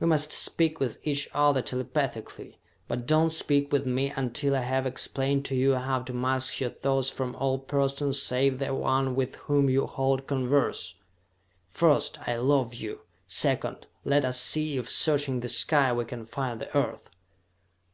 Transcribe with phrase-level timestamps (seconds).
[0.00, 4.60] "We must speak with each other telepathically, but do not speak with me until I
[4.60, 9.14] have explained to you how to mask your thoughts from all persons save the one
[9.14, 10.96] with whom you hold converse!
[11.68, 13.00] First, I love you!
[13.26, 17.08] Second, let us see if, searching the sky, we can find the Earth!"